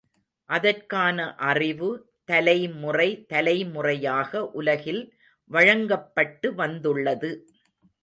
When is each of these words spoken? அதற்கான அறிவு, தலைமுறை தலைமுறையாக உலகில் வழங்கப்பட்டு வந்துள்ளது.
அதற்கான 0.49 1.17
அறிவு, 1.49 1.89
தலைமுறை 2.25 3.07
தலைமுறையாக 3.27 4.31
உலகில் 4.53 5.03
வழங்கப்பட்டு 5.51 6.49
வந்துள்ளது. 6.55 7.31